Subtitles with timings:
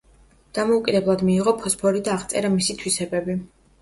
[0.59, 3.37] დამოუკიდებლად მიიღო ფოსფორი და აღწერა მისი თვისებები.